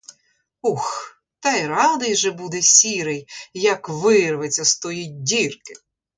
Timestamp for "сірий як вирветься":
2.61-4.65